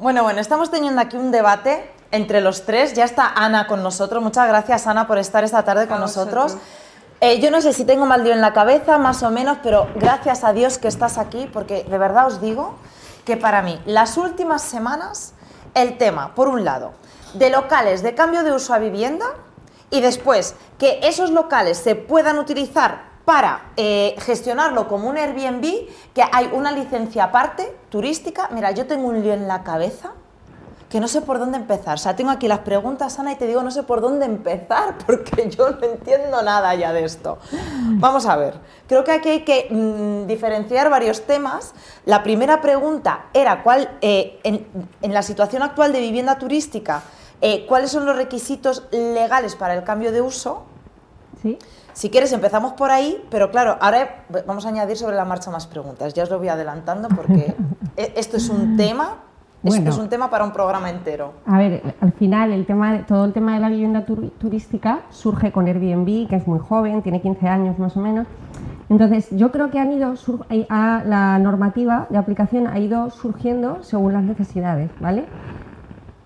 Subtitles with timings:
[0.00, 2.94] Bueno, bueno, estamos teniendo aquí un debate entre los tres.
[2.94, 4.22] Ya está Ana con nosotros.
[4.22, 6.56] Muchas gracias, Ana, por estar esta tarde con nosotros.
[7.20, 10.42] Eh, yo no sé si tengo mal en la cabeza, más o menos, pero gracias
[10.42, 12.76] a Dios que estás aquí, porque de verdad os digo
[13.26, 15.34] que para mí, las últimas semanas,
[15.74, 16.92] el tema, por un lado,
[17.34, 19.26] de locales de cambio de uso a vivienda
[19.90, 25.62] y después que esos locales se puedan utilizar para eh, gestionarlo como un Airbnb,
[26.12, 28.48] que hay una licencia aparte turística.
[28.50, 30.14] Mira, yo tengo un lío en la cabeza
[30.88, 31.94] que no sé por dónde empezar.
[31.94, 34.96] O sea, tengo aquí las preguntas, Ana, y te digo, no sé por dónde empezar,
[35.06, 37.38] porque yo no entiendo nada ya de esto.
[38.00, 38.54] Vamos a ver,
[38.88, 41.72] creo que aquí hay que mm, diferenciar varios temas.
[42.06, 47.04] La primera pregunta era, ¿cuál, eh, en, la situación actual de vivienda turística,
[47.40, 50.64] eh, ¿cuáles son los requisitos legales para el cambio de uso?
[51.42, 51.56] Sí.
[51.92, 55.66] Si quieres empezamos por ahí, pero claro, ahora vamos a añadir sobre la marcha más
[55.66, 56.14] preguntas.
[56.14, 57.54] Ya os lo voy adelantando porque
[57.96, 59.18] e, esto es un tema
[59.62, 61.34] es, un tema para un programa entero.
[61.44, 65.66] A ver, al final el tema, todo el tema de la vivienda turística surge con
[65.66, 68.26] Airbnb, que es muy joven, tiene 15 años más o menos.
[68.88, 70.14] Entonces, yo creo que han ido
[70.68, 75.26] la normativa de aplicación ha ido surgiendo según las necesidades, ¿vale?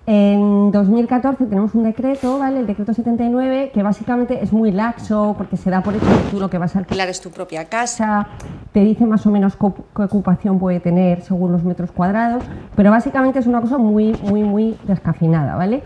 [0.06, 2.60] En 2014 tenemos un decreto, ¿vale?
[2.60, 6.40] El decreto 79, que básicamente es muy laxo porque se da por hecho que tú
[6.40, 8.26] lo que vas a alquilar es tu propia casa,
[8.72, 12.44] te dice más o menos qué ocupación puede tener según los metros cuadrados,
[12.76, 15.82] pero básicamente es una cosa muy, muy, muy descafinada, ¿vale?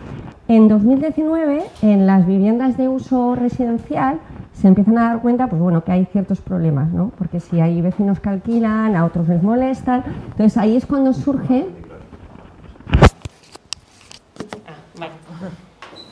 [0.49, 4.19] En 2019, en las viviendas de uso residencial,
[4.51, 7.13] se empiezan a dar cuenta pues bueno, que hay ciertos problemas, ¿no?
[7.17, 10.03] porque si hay vecinos que alquilan, a otros les molestan.
[10.31, 11.65] Entonces ahí es cuando surge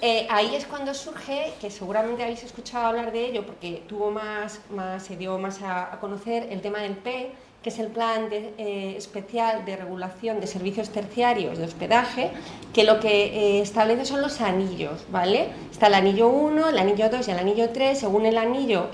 [0.09, 4.61] Eh, ahí es cuando surge, que seguramente habéis escuchado hablar de ello, porque tuvo más,
[5.00, 9.66] se dio más a, conocer el tema del P, que es el plan eh, especial
[9.66, 12.31] de regulación de servicios terciarios de hospedaje,
[12.73, 15.50] que lo que eh, establece son los anillos, ¿vale?
[15.69, 18.88] Está el anillo 1, el anillo 2 y el anillo 3, según el anillo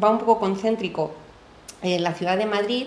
[0.00, 1.10] va un poco concéntrico
[1.82, 2.86] en la ciudad de Madrid,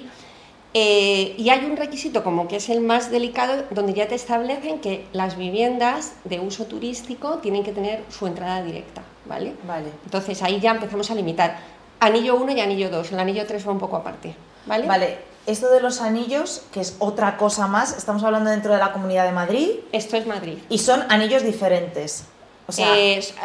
[0.74, 4.80] eh, y hay un requisito como que es el más delicado, donde ya te establecen
[4.80, 9.54] que las viviendas de uso turístico tienen que tener su entrada directa, ¿vale?
[9.68, 9.90] Vale.
[10.06, 11.60] Entonces ahí ya empezamos a limitar.
[12.00, 14.36] Anillo 1 y anillo 2, el anillo 3 va un poco aparte,
[14.66, 14.88] ¿vale?
[14.88, 18.94] Vale, esto de los anillos, que es otra cosa más, estamos hablando dentro de la
[18.94, 19.70] Comunidad de Madrid.
[19.92, 20.58] Esto es Madrid.
[20.70, 22.24] Y son anillos diferentes.
[22.66, 22.96] O sea,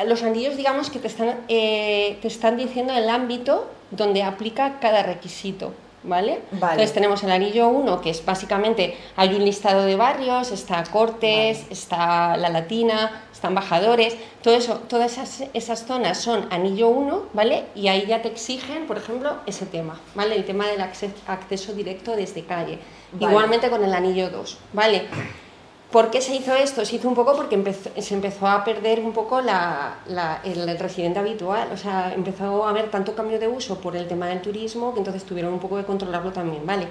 [0.07, 5.03] los anillos, digamos que te están, eh, te están diciendo el ámbito donde aplica cada
[5.03, 5.73] requisito.
[6.05, 6.41] ¿Vale?
[6.53, 11.67] Entonces tenemos el anillo 1, que es básicamente, hay un listado de barrios, está Cortes,
[11.71, 17.65] está La Latina, están Bajadores, todo eso, todas esas, esas, zonas son anillo 1, ¿vale?
[17.75, 20.37] Y ahí ya te exigen, por ejemplo, ese tema, ¿vale?
[20.37, 22.79] El tema del acceso directo desde calle.
[23.19, 25.07] Igualmente con el anillo 2, ¿vale?
[25.91, 26.85] ¿Por qué se hizo esto?
[26.85, 31.79] Se hizo un poco porque se empezó a perder un poco el, residente habitual, o
[31.79, 35.25] sea, empezó a haber tanto cambio de uso por el tema del turismo que entonces
[35.25, 36.89] tuvieron un poco de controlarlo también, ¿vale?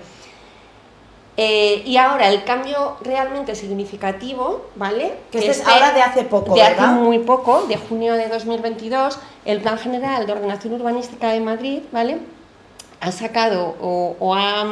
[1.40, 5.14] Eh, y ahora el cambio realmente significativo, ¿vale?
[5.32, 9.20] Que este es ahora de hace poco, De hace muy poco, de junio de 2022,
[9.46, 12.18] el Plan General de Ordenación Urbanística de Madrid, ¿vale?
[13.00, 14.66] Ha sacado o, o ha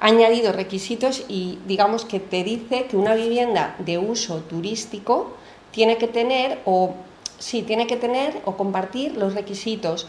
[0.00, 5.32] añadido requisitos y digamos que te dice que una vivienda de uso turístico
[5.70, 6.94] tiene que tener o
[7.38, 10.06] sí, tiene que tener o compartir los requisitos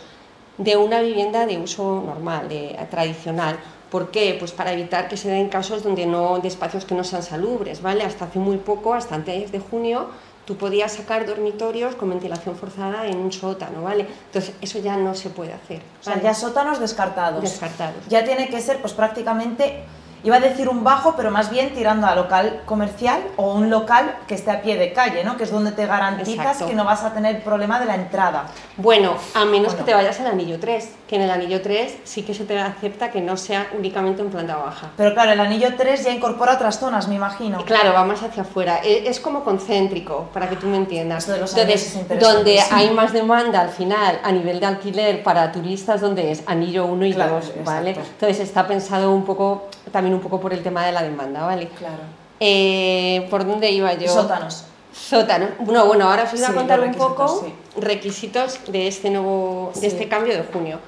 [0.57, 3.59] de una vivienda de uso normal, de, tradicional.
[3.91, 4.35] ¿Por qué?
[4.37, 7.81] Pues para evitar que se den casos donde no, de espacios que no sean salubres,
[7.81, 8.03] ¿vale?
[8.03, 10.09] Hasta hace muy poco, hasta antes de junio,
[10.47, 14.07] tú podías sacar dormitorios con ventilación forzada en un sótano, ¿vale?
[14.27, 15.81] Entonces, eso ya no se puede hacer.
[15.99, 17.41] O sea, ya sótanos descartados.
[17.41, 18.07] Descartados.
[18.07, 19.83] Ya tiene que ser, pues prácticamente
[20.23, 24.15] iba a decir un bajo, pero más bien tirando a local comercial o un local
[24.27, 25.37] que esté a pie de calle, ¿no?
[25.37, 28.45] Que es donde te garantizas que no vas a tener problema de la entrada.
[28.77, 32.23] Bueno, a menos que te vayas al anillo 3, que en el anillo 3 sí
[32.23, 34.91] que se te acepta que no sea únicamente en planta baja.
[34.97, 37.63] Pero claro, el anillo 3 ya incorpora otras zonas, me imagino.
[37.65, 38.81] Claro, va más hacia afuera.
[38.83, 41.27] E, es como concéntrico, para que tú me entiendas.
[41.29, 46.43] Entonces, donde hay más demanda al final a nivel de alquiler para turistas, donde es
[46.47, 47.91] anillo 1 y 2, ¿vale?
[47.91, 51.69] Entonces está pensado un poco también un poco por el tema de la demanda, ¿vale?
[51.69, 52.03] Claro.
[52.39, 54.09] Eh, ¿Por dónde iba yo?
[54.09, 54.65] Sótanos.
[54.93, 55.49] Sótanos.
[55.59, 60.07] Bueno, bueno, ahora os voy a contar un poco requisitos de este nuevo, de este
[60.07, 60.79] cambio de junio.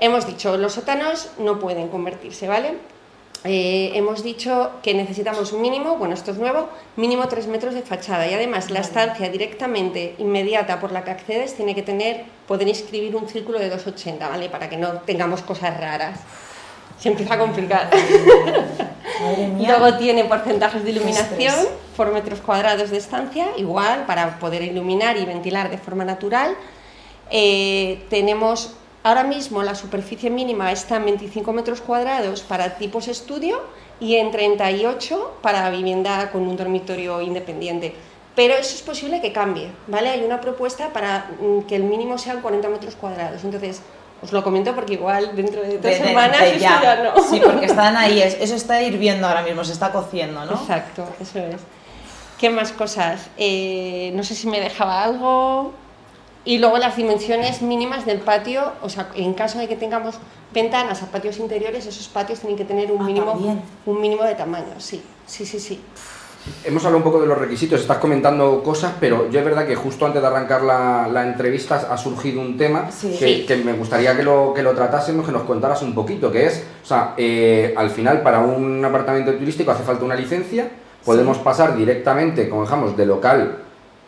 [0.00, 2.78] Hemos dicho, los sótanos no pueden convertirse, ¿vale?
[3.44, 7.82] Eh, hemos dicho que necesitamos un mínimo, bueno, esto es nuevo, mínimo 3 metros de
[7.82, 12.66] fachada y además la estancia directamente inmediata por la que accedes tiene que tener, poder
[12.66, 14.48] inscribir un círculo de 2,80, ¿vale?
[14.48, 16.18] Para que no tengamos cosas raras
[16.98, 17.90] se empieza a complicar.
[19.58, 21.54] Luego tiene porcentajes de iluminación
[21.96, 26.54] por metros cuadrados de estancia, igual, para poder iluminar y ventilar de forma natural.
[27.30, 33.60] Eh, tenemos ahora mismo la superficie mínima está en 25 metros cuadrados para tipos estudio
[34.00, 37.94] y en 38 para vivienda con un dormitorio independiente.
[38.34, 40.10] Pero eso es posible que cambie, ¿vale?
[40.10, 43.42] Hay una propuesta para mm, que el mínimo sean 40 metros cuadrados.
[43.42, 43.82] Entonces,
[44.22, 47.12] os lo comento porque igual dentro de tres semanas ya.
[47.14, 47.22] no.
[47.22, 50.52] Sí, porque están ahí, eso está hirviendo ahora mismo, se está cociendo, ¿no?
[50.52, 51.60] Exacto, eso es.
[52.38, 53.28] ¿Qué más cosas?
[53.36, 55.72] Eh, no sé si me dejaba algo.
[56.44, 60.14] Y luego las dimensiones mínimas del patio, o sea, en caso de que tengamos
[60.52, 64.34] ventanas a patios interiores, esos patios tienen que tener un, ah, mínimo, un mínimo de
[64.34, 65.80] tamaño, sí, sí, sí, sí.
[66.64, 69.74] Hemos hablado un poco de los requisitos, estás comentando cosas, pero yo es verdad que
[69.74, 72.88] justo antes de arrancar la, entrevista ha surgido un tema
[73.18, 76.64] que, me gustaría que lo, que lo tratásemos, que nos contaras un poquito, que es,
[76.82, 80.70] o sea, eh, al final para un apartamento turístico hace falta una licencia,
[81.04, 83.58] podemos pasar directamente, como dejamos, de local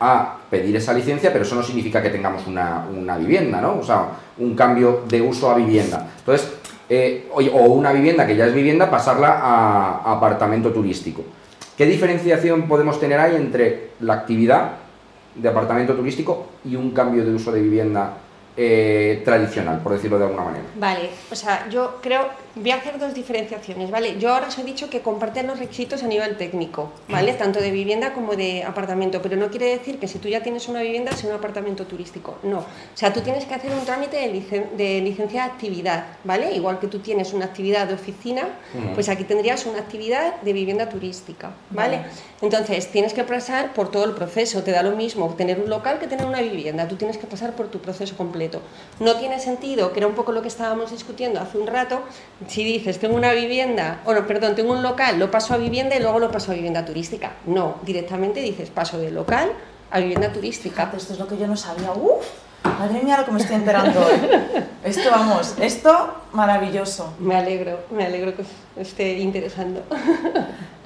[0.01, 3.79] a pedir esa licencia, pero eso no significa que tengamos una, vivienda, ¿no?
[3.79, 6.09] O sea, un cambio de uso a vivienda.
[6.19, 6.53] Entonces,
[6.89, 11.23] eh, o una vivienda que ya es vivienda, pasarla a apartamento turístico.
[11.81, 14.73] ¿Qué diferenciación podemos tener ahí entre la actividad
[15.35, 18.19] de apartamento turístico y un cambio de uso de vivienda
[18.55, 20.65] eh, tradicional, por decirlo de alguna manera.
[20.75, 24.19] Vale, o sea, yo creo, voy a hacer dos diferenciaciones, ¿vale?
[24.19, 27.33] Yo ahora os he dicho que comparten los requisitos a nivel técnico, ¿vale?
[27.35, 30.69] Tanto de vivienda como de apartamento, pero no quiere decir que si tú ya tienes
[30.69, 32.59] una vivienda sea un apartamento turístico, no.
[32.59, 34.17] O sea, tú tienes que hacer un trámite
[34.77, 36.53] de, licencia de actividad, ¿vale?
[36.55, 38.49] Igual que tú tienes una actividad de oficina,
[38.95, 42.01] pues aquí tendrías una actividad de vivienda turística, ¿vale?
[42.43, 45.99] Entonces, tienes que pasar por todo el proceso, te da lo mismo tener un local
[45.99, 48.61] que tener una vivienda, tú tienes que pasar por tu proceso completo.
[48.99, 52.03] No tiene sentido, que era un poco lo que estábamos discutiendo hace un rato,
[52.47, 55.97] si dices, tengo una vivienda, o no, perdón, tengo un local, lo paso a vivienda
[55.97, 57.33] y luego lo paso a vivienda turística.
[57.47, 59.53] No, directamente dices, paso de local
[59.91, 60.91] a vivienda turística.
[60.97, 61.93] esto es lo que yo no sabía.
[61.93, 62.25] ¡Uf!
[62.63, 64.63] Madre mía, lo que me estoy enterando hoy.
[64.85, 67.15] Esto, vamos, esto maravilloso.
[67.19, 69.83] Me alegro, me alegro que os esté interesando.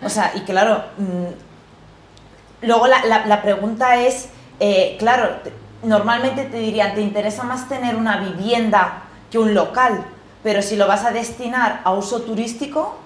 [0.05, 4.29] O sea, y claro, mm, luego la, pregunta es,
[4.61, 5.37] eh, claro,
[5.83, 10.05] normalmente te dirían, te interesa más tener una vivienda que un local,
[10.45, 12.99] pero si lo vas a destinar a uso turístico,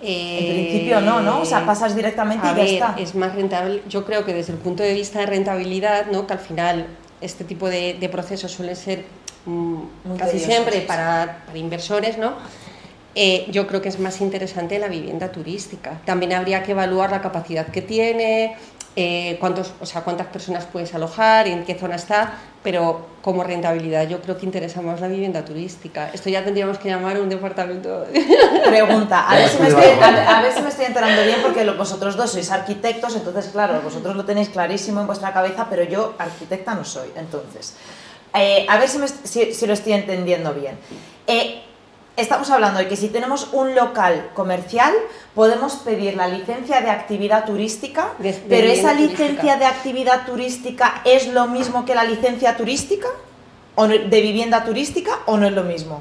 [0.00, 1.42] en principio no, ¿no?
[1.42, 2.96] O sea, eh, pasas directamente y ya está.
[2.98, 6.26] Es más rentable, yo creo que desde el punto de vista de rentabilidad, ¿no?
[6.26, 6.86] Que al final
[7.20, 9.04] este tipo de, procesos suelen ser
[9.44, 12.32] mm, casi siempre para, inversores, ¿no?
[13.14, 16.00] Eh, yo creo que es más interesante la vivienda turística.
[16.04, 18.56] También habría que evaluar la capacidad que tiene,
[18.96, 24.08] eh, cuántos, o sea, cuántas personas puedes alojar, en qué zona está, pero como rentabilidad
[24.08, 26.10] yo creo que interesa más la vivienda turística.
[26.12, 28.06] Esto ya tendríamos que llamar un departamento.
[28.66, 32.16] Pregunta, a ver, si me estoy, a, ver si me estoy enterando bien porque vosotros
[32.16, 36.74] dos sois arquitectos, entonces claro, vosotros lo tenéis clarísimo en vuestra cabeza, pero yo arquitecta
[36.74, 37.74] no soy, entonces.
[38.32, 40.78] Eh, a ver si, si, lo estoy entendiendo bien.
[41.26, 41.63] Eh,
[42.16, 44.92] estamos hablando de que si tenemos un local comercial,
[45.34, 48.12] podemos pedir la licencia de actividad turística,
[48.48, 53.08] pero esa licencia de actividad turística es lo mismo que la licencia turística
[53.74, 56.00] o de vivienda turística o no es lo mismo.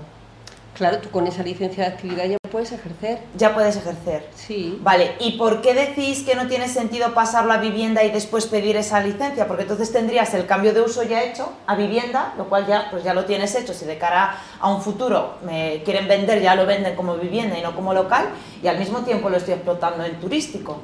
[0.76, 3.20] Claro, tú con esa licencia de actividad ya puedes ejercer.
[3.36, 4.30] Ya puedes ejercer.
[4.36, 4.78] Sí.
[4.82, 8.78] Vale, ¿y por qué decís que no tiene sentido pasar la vivienda y después pedir
[8.78, 9.48] esa licencia?
[9.48, 13.04] Porque entonces tendrías el cambio de uso ya hecho a vivienda, lo cual ya, pues
[13.04, 13.74] ya lo tienes hecho.
[13.74, 17.64] Si de cara a un futuro me quieren vender, ya lo venden como vivienda y
[17.64, 18.28] no como local,
[18.62, 20.78] y al mismo tiempo lo estoy explotando en turístico.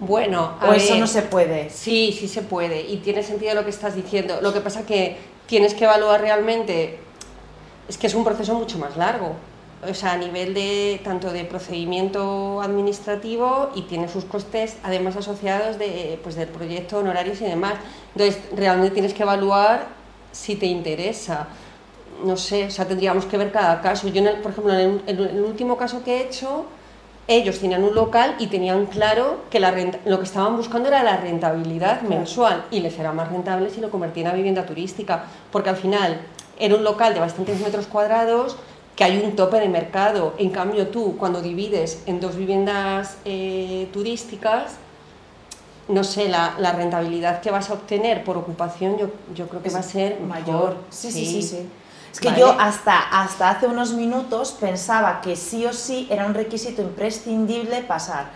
[0.00, 1.70] Bueno, o eso no se puede.
[1.70, 4.40] Sí, sí se puede y tiene sentido lo que estás diciendo.
[4.42, 6.98] Lo que pasa que tienes que evaluar realmente
[7.88, 9.36] es que es un proceso mucho más largo.
[9.88, 15.76] O sea, a nivel de tanto de procedimiento administrativo y tiene sus costes además asociados
[15.76, 17.74] de, pues, del proyecto, honorarios y demás.
[18.14, 19.88] Entonces, realmente tienes que evaluar
[20.30, 21.48] si te interesa.
[22.24, 24.06] No sé, o sea, tendríamos que ver cada caso.
[24.06, 26.66] Yo, por ejemplo, en el, último caso que he hecho,
[27.26, 29.72] ellos tenían un local y tenían claro que la
[30.04, 33.90] lo que estaban buscando era la rentabilidad mensual y les era más rentable si lo
[33.90, 36.20] convertían a vivienda turística, porque al final
[36.58, 38.56] era un local de bastantes metros cuadrados
[39.02, 40.34] que hay un tope de mercado.
[40.38, 44.74] En cambio, tú cuando divides en dos viviendas eh, turísticas,
[45.88, 49.80] no sé, la, rentabilidad que vas a obtener por ocupación yo, yo creo que va
[49.80, 50.76] a ser mayor.
[50.90, 51.68] Sí, sí, sí, sí.
[52.12, 56.34] Es que yo hasta, hasta hace unos minutos pensaba que sí o sí era un
[56.34, 58.30] requisito imprescindible pasar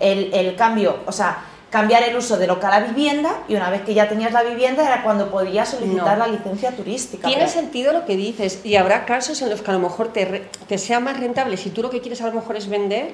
[0.00, 3.82] el, el cambio, o sea, cambiar el uso de local a vivienda y una vez
[3.82, 7.28] que ya tenías la vivienda era cuando podías solicitar la licencia turística.
[7.28, 10.48] Tiene sentido lo que dices y habrá casos en los que a lo mejor te,
[10.66, 13.12] te sea más rentable si tú lo que quieres a lo mejor es vender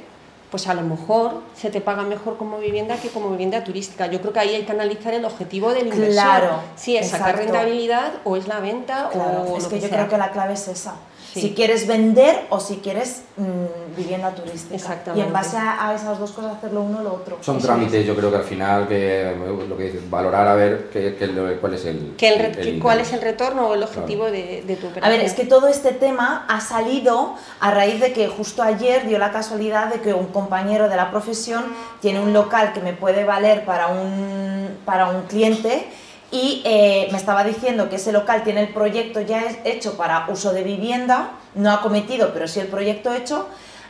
[0.55, 4.07] pues a lo mejor se te paga mejor como vivienda que como vivienda turística.
[4.07, 6.13] Yo creo que ahí hay que analizar el objetivo del inversor.
[6.13, 6.61] Claro.
[6.77, 10.31] Si es sacar rentabilidad o es la venta o es que, yo creo que la
[10.31, 10.95] clave es esa.
[11.33, 14.75] Si quieres vender o si quieres mm, vivienda turística.
[14.75, 15.25] Exactamente.
[15.25, 17.39] Y en base a, esas dos cosas hacerlo uno o lo otro.
[17.41, 19.35] Son trámites, yo creo que al final, que
[19.69, 21.17] lo que dices, valorar a ver qué,
[21.61, 25.05] cuál es el, cuál es el retorno o el objetivo de, de, tu operación.
[25.05, 29.07] A ver, es que todo este tema ha salido a raíz de que justo ayer
[29.07, 31.65] dio la casualidad de que un compañero de la profesión
[32.01, 35.89] tiene un local que me puede valer para un, para un cliente
[36.35, 40.53] y eh, me estaba diciendo que ese local tiene el proyecto ya hecho para uso
[40.53, 43.47] de vivienda, no ha cometido, pero sí el proyecto hecho,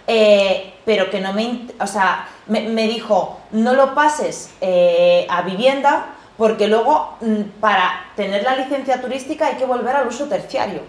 [0.07, 6.17] eh, pero que no me, o sea, me, dijo, no lo pases eh, a vivienda
[6.37, 10.83] porque luego mm, para tener la licencia turística hay que volver al uso terciario.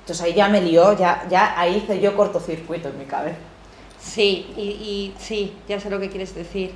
[0.00, 3.38] Entonces ahí ya me lió, ya, ya ahí hice yo cortocircuito en mi cabeza.
[3.98, 6.74] Sí, y, y sí, ya sé lo que quieres decir.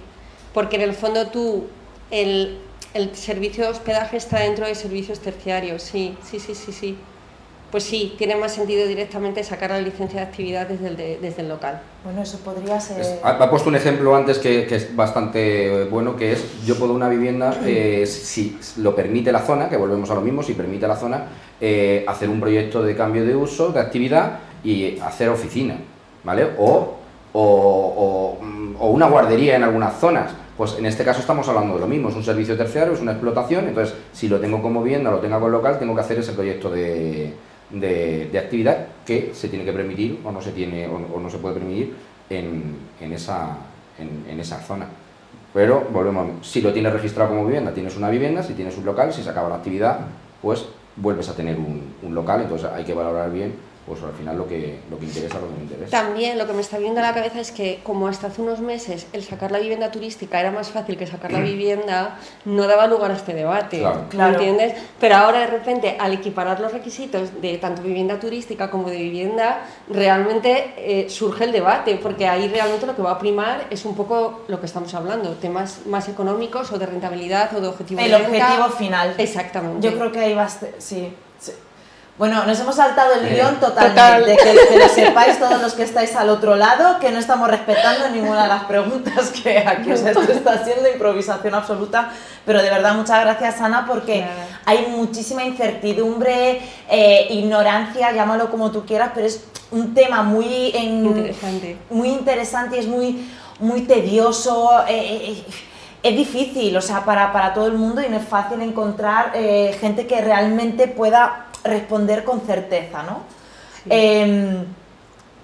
[0.55, 1.67] Porque en el fondo tú,
[2.11, 2.59] el,
[2.95, 6.97] el servicio de hospedaje está dentro de servicios terciarios, sí, sí, sí, sí, sí.
[7.73, 11.49] Pues sí, tiene más sentido directamente sacar la licencia de actividad desde el, desde el
[11.49, 11.83] local.
[12.05, 13.19] Bueno, eso podría ser...
[13.25, 17.59] ha, puesto un ejemplo antes que, es bastante bueno, que es, yo puedo una vivienda,
[17.67, 21.25] eh, si lo permite la zona, que volvemos a lo mismo, si permite la zona,
[21.61, 25.77] eh, hacer un proyecto de cambio de uso, de actividad y hacer oficina,
[26.23, 26.51] ¿vale?
[26.59, 26.95] O,
[27.33, 28.39] o,
[28.79, 32.09] o una guardería en algunas zonas pues en este caso estamos hablando de lo mismo,
[32.09, 35.41] es un servicio terciario, es una explotación, entonces si lo tengo como vivienda, lo tengo
[35.41, 37.35] con local, tengo que hacer ese proyecto de,
[38.39, 41.95] actividad que se tiene que permitir o no se, tiene, o, no se puede permitir
[42.31, 42.77] en,
[43.13, 43.57] esa,
[43.99, 44.87] en, esa zona.
[45.53, 49.13] Pero volvemos, si lo tienes registrado como vivienda, tienes una vivienda, si tienes un local,
[49.13, 50.01] si se acaba la actividad,
[50.41, 53.55] pues vuelves a tener un, un local, entonces hay que valorar bien
[53.87, 55.91] pues al final lo que, lo que interesa lo que me interesa.
[55.91, 58.61] También lo que me está viendo a la cabeza es que como hasta hace unos
[58.61, 62.87] meses el sacar la vivienda turística era más fácil que sacar la vivienda, no daba
[62.87, 64.35] lugar a este debate, claro.
[64.35, 64.75] ¿entiendes?
[64.99, 69.67] Pero ahora de repente al equiparar los requisitos de tanto vivienda turística como de vivienda,
[69.89, 73.95] realmente eh, surge el debate, porque ahí realmente lo que va a primar es un
[73.95, 78.15] poco lo que estamos hablando, temas más económicos o de rentabilidad o de objetivo El
[78.15, 79.15] objetivo final.
[79.19, 79.89] Exactamente.
[79.89, 81.13] Yo creo que ahí va a sí.
[82.17, 86.31] Bueno, nos hemos saltado el guion totalmente, que, lo sepáis todos los que estáis al
[86.31, 90.89] otro lado, que no estamos respetando ninguna de las preguntas que aquí os está haciendo,
[90.89, 92.11] improvisación absoluta,
[92.47, 94.25] pero de verdad muchas gracias Ana porque
[94.65, 99.43] hay muchísima incertidumbre, eh, ignorancia, llámalo como tú quieras, pero es
[99.73, 101.79] un tema muy, interesante.
[101.91, 103.29] muy interesante y es muy,
[103.59, 104.85] muy tedioso.
[104.87, 105.45] Eh, eh,
[106.05, 109.33] es difícil, o sea, para, para, todo el mundo y no es fácil encontrar
[109.81, 113.23] gente que realmente pueda responder con certeza, ¿no?
[113.89, 114.65] Em,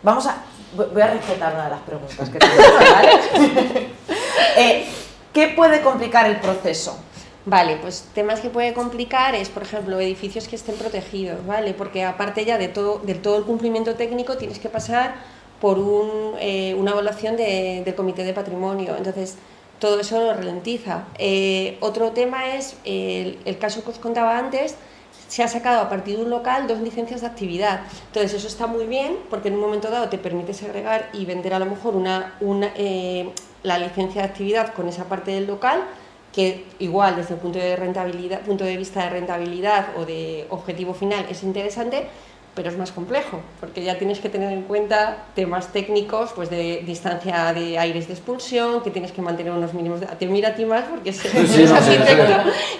[0.02, 0.44] vamos a...
[0.76, 2.54] Voy a respetar una de las preguntas que tengo,
[2.92, 3.90] ¿vale?
[4.56, 4.84] Eh,
[5.32, 6.98] ¿Qué puede complicar el proceso?
[7.46, 11.72] Vale, pues temas que puede complicar es, por ejemplo, edificios que estén protegidos, ¿vale?
[11.72, 15.14] Porque aparte ya de todo, de todo el cumplimiento técnico tienes que pasar
[15.60, 18.96] por un, eh, una evaluación del Comité de Patrimonio.
[18.96, 19.36] Entonces,
[19.78, 21.04] todo eso lo ralentiza.
[21.18, 24.74] Eh, otro tema es el, el, caso que os contaba antes
[25.30, 27.82] se ha sacado a partir de un local dos licencias de actividad.
[28.08, 31.54] Entonces eso está muy bien porque en un momento dado te permite segregar y vender
[31.54, 33.30] a lo mejor una, una eh,
[33.62, 35.84] la licencia de actividad con esa parte del local
[36.32, 40.94] que igual desde el punto de, rentabilidad, punto de vista de rentabilidad o de objetivo
[40.94, 42.08] final es interesante,
[42.54, 46.82] pero es más complejo, porque ya tienes que tener en cuenta temas técnicos, pues de
[46.84, 50.06] distancia de aires de expulsión, que tienes que mantener unos mínimos de...
[50.06, 51.24] Te mira a ti más porque es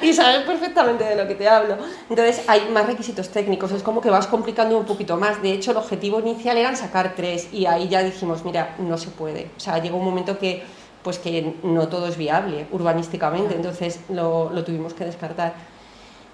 [0.03, 1.77] y sabes perfectamente de lo que te hablo.
[2.09, 5.41] Entonces hay más requisitos técnicos, es como que vas complicando un poquito más.
[5.41, 9.09] De hecho, el objetivo inicial era sacar tres y ahí ya dijimos, mira, no se
[9.11, 9.51] puede.
[9.57, 10.63] O sea, llegó un momento que
[11.03, 15.55] pues que no todo es viable urbanísticamente, entonces lo, lo tuvimos que descartar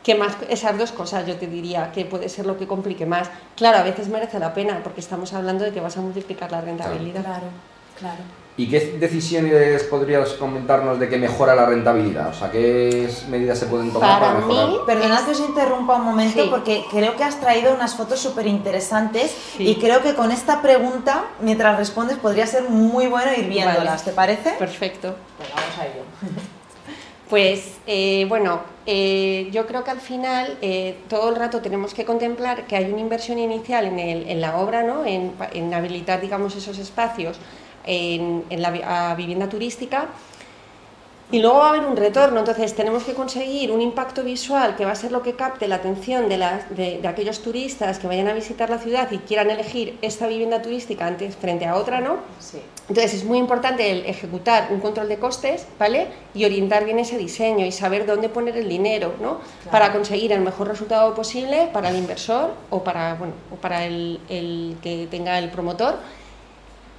[0.06, 3.28] que más esas dos cosas yo te diría que puede ser lo que complique más.
[3.56, 6.60] Claro, a veces merece la pena porque estamos hablando de que vas a multiplicar la
[6.60, 7.25] rentabilidad.
[7.25, 7.46] Claro,
[7.98, 8.22] claro.
[8.56, 12.28] ¿Y qué decisiones podrías comentarnos de que mejora la rentabilidad?
[12.28, 14.68] O sea, ¿qué medidas se pueden tomar para, mejorar?
[14.68, 18.46] Mí, perdonad que os interrumpa un momento porque creo que has traído unas fotos súper
[18.46, 24.04] interesantes y creo que con esta pregunta, mientras respondes, podría ser muy bueno ir viéndolas.
[24.04, 24.52] ¿Te parece?
[24.52, 25.16] Perfecto.
[25.36, 26.04] Pues vamos a ello.
[27.28, 32.04] Pues eh, bueno, eh, yo creo que al final eh, todo el rato tenemos que
[32.04, 35.04] contemplar que hay una inversión inicial en, la obra, ¿no?
[35.04, 37.38] en, habilitar digamos, esos espacios
[37.85, 40.06] en, la vivienda turística,
[41.33, 44.85] Y luego va a haber un retorno, entonces tenemos que conseguir un impacto visual que
[44.85, 46.38] va a ser lo que capte la atención de,
[46.71, 51.04] de, aquellos turistas que vayan a visitar la ciudad y quieran elegir esta vivienda turística
[51.04, 52.18] antes frente a otra, ¿no?
[52.38, 52.59] Sí.
[52.88, 56.06] Entonces es muy importante el ejecutar un control de costes, ¿vale?
[56.33, 59.40] Y orientar bien ese diseño y saber dónde poner el dinero, ¿no?
[59.73, 64.21] Para conseguir el mejor resultado posible para el inversor o para, bueno, o para el,
[64.28, 65.97] el que tenga el promotor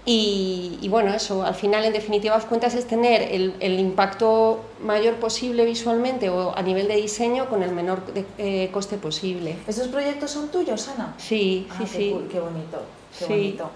[0.09, 6.29] y, bueno, eso, al final, en definitivas cuentas, es tener el, impacto mayor posible visualmente
[6.29, 8.01] o a nivel de diseño con el menor
[8.37, 9.57] eh, coste posible.
[9.67, 11.13] ¿Esos proyectos son tuyos, Ana?
[11.17, 12.15] Sí, sí, ah, sí.
[12.31, 12.81] qué bonito,
[13.19, 13.69] qué bonito.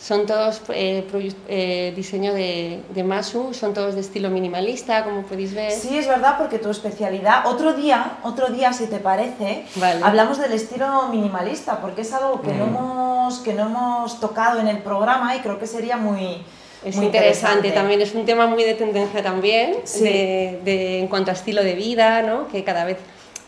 [0.00, 1.06] Son todos eh,
[1.48, 5.72] eh, diseño de, de, Masu, son todos de estilo minimalista, como podéis ver.
[5.72, 9.66] Sí, es verdad, porque tu especialidad, otro día, otro día, si te parece,
[10.02, 12.68] hablamos del estilo minimalista, porque es algo que, no mm.
[12.68, 16.42] hemos, que no hemos tocado en el programa y creo que sería muy...
[16.82, 17.70] Es muy interesante.
[17.70, 21.74] también, es un tema muy de tendencia también, de, de, en cuanto a estilo de
[21.74, 22.48] vida, ¿no?
[22.48, 22.96] que cada vez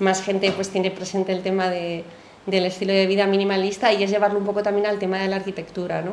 [0.00, 2.04] más gente pues tiene presente el tema de,
[2.44, 5.36] del estilo de vida minimalista y es llevarlo un poco también al tema de la
[5.36, 6.12] arquitectura, ¿no?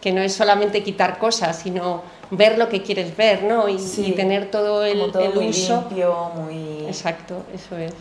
[0.00, 3.68] Que no es solamente quitar cosas, sino ver lo que quieres ver, ¿no?
[3.68, 3.76] Y,
[4.16, 5.84] tener todo el, todo muy uso.
[5.88, 6.86] Limpio, muy...
[6.86, 7.92] Exacto, eso es.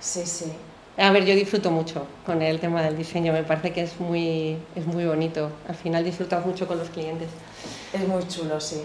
[0.00, 0.52] Sí, sí.
[0.96, 4.56] A ver, yo disfruto mucho con el tema del diseño, me parece que es muy,
[4.76, 5.50] es muy bonito.
[5.68, 7.28] Al final disfrutas mucho con los clientes.
[7.92, 8.82] Es muy chulo, sí.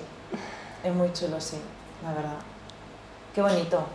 [0.83, 1.57] Es muy chulo, sí,
[2.03, 2.39] la verdad.
[3.35, 3.85] Qué bonito.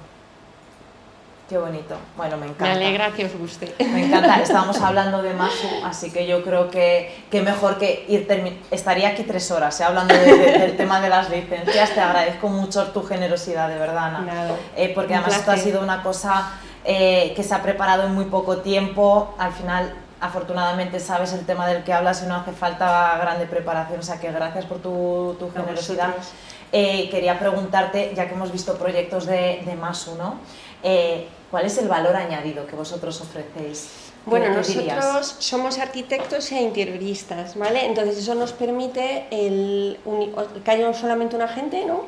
[1.49, 1.95] Qué bonito.
[2.17, 2.65] Bueno, me encanta.
[2.65, 3.75] Me alegra que os guste.
[3.79, 4.41] Me encanta.
[4.41, 8.27] Estábamos hablando de Masu, así que yo creo que, que mejor que ir
[8.71, 9.85] Estaría aquí tres horas ¿eh?
[9.85, 11.91] hablando del tema de las licencias.
[11.91, 14.53] Te agradezco mucho tu generosidad, de verdad, Ana.
[14.75, 18.25] Eh, porque además esto ha sido una cosa eh, que se ha preparado en muy
[18.25, 19.35] poco tiempo.
[19.37, 24.01] Al final, afortunadamente, sabes el tema del que hablas y no hace falta grande preparación.
[24.01, 26.15] O sea que gracias por tu, tu generosidad.
[26.73, 30.39] quería preguntarte, ya que hemos visto proyectos de, de Masu, ¿no?
[30.85, 33.89] Eh, ¿Cuál es el valor añadido que vosotros ofrecéis?
[34.27, 37.85] Bueno, nosotros somos arquitectos e interioristas, ¿vale?
[37.87, 39.99] Entonces eso nos permite el,
[40.65, 42.07] que haya solamente un agente, ¿no?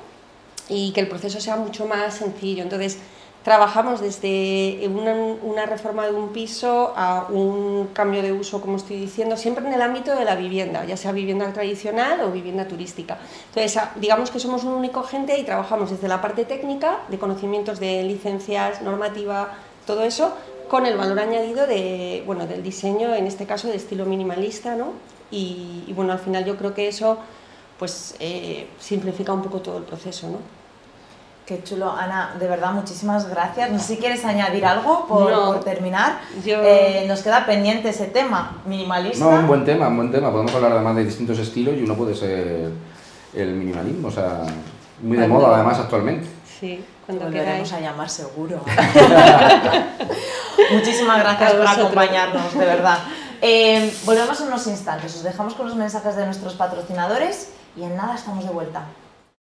[0.68, 2.62] Y que el proceso sea mucho más sencillo.
[2.62, 2.98] Entonces,
[3.46, 9.36] trabajamos desde una, reforma de un piso a un cambio de uso, como estoy diciendo,
[9.36, 13.18] siempre en el ámbito de la vivienda, ya sea vivienda tradicional o vivienda turística.
[13.54, 17.78] Entonces, digamos que somos un único agente y trabajamos desde la parte técnica, de conocimientos
[17.78, 19.50] de licencias, normativa,
[19.86, 20.34] todo eso,
[20.68, 24.94] con el valor añadido de, bueno, del diseño, en este caso de estilo minimalista, ¿no?
[25.30, 27.18] Y, bueno, al final yo creo que eso
[27.78, 30.65] pues eh, simplifica un poco todo el proceso, ¿no?
[31.46, 33.70] Qué chulo, Ana, de verdad, muchísimas gracias.
[33.70, 36.18] No sé si quieres añadir algo por, terminar.
[36.44, 39.24] Eh, nos queda pendiente ese tema, minimalista.
[39.24, 40.32] No, un buen tema, un buen tema.
[40.32, 42.72] Podemos hablar además de distintos estilos y uno puede ser
[43.32, 44.42] el minimalismo, o sea,
[45.00, 46.26] muy de moda además actualmente.
[46.58, 48.60] Sí, cuando Volveremos a llamar seguro.
[50.72, 52.98] Muchísimas gracias por acompañarnos, de verdad.
[53.42, 57.94] Eh, volvemos en unos instantes, os dejamos con los mensajes de nuestros patrocinadores y en
[57.94, 58.86] nada estamos de vuelta.